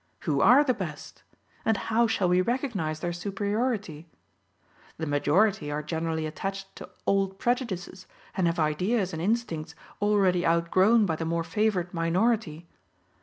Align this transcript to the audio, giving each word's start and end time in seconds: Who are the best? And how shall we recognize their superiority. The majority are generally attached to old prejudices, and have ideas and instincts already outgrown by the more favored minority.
Who 0.21 0.41
are 0.41 0.63
the 0.63 0.73
best? 0.73 1.21
And 1.63 1.77
how 1.77 2.07
shall 2.07 2.27
we 2.27 2.41
recognize 2.41 3.01
their 3.01 3.13
superiority. 3.13 4.09
The 4.97 5.05
majority 5.05 5.69
are 5.69 5.83
generally 5.83 6.25
attached 6.25 6.75
to 6.77 6.89
old 7.05 7.37
prejudices, 7.37 8.07
and 8.35 8.47
have 8.47 8.57
ideas 8.57 9.13
and 9.13 9.21
instincts 9.21 9.75
already 10.01 10.43
outgrown 10.43 11.05
by 11.05 11.17
the 11.17 11.25
more 11.25 11.43
favored 11.43 11.93
minority. 11.93 12.67